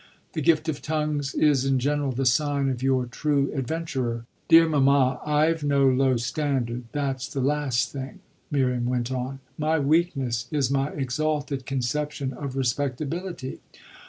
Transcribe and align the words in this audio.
The 0.33 0.41
gift 0.41 0.67
of 0.67 0.81
tongues 0.81 1.35
is 1.35 1.63
in 1.63 1.77
general 1.77 2.11
the 2.11 2.25
sign 2.25 2.69
of 2.69 2.81
your 2.81 3.05
true 3.05 3.51
adventurer. 3.53 4.25
Dear 4.47 4.67
mamma, 4.67 5.19
I've 5.23 5.63
no 5.63 5.87
low 5.87 6.17
standard 6.17 6.85
that's 6.91 7.27
the 7.31 7.39
last 7.39 7.91
thing," 7.91 8.19
Miriam 8.49 8.87
went 8.87 9.11
on. 9.11 9.41
"My 9.59 9.77
weakness 9.77 10.47
is 10.49 10.71
my 10.71 10.89
exalted 10.93 11.67
conception 11.67 12.33
of 12.33 12.55
respectability. 12.55 13.59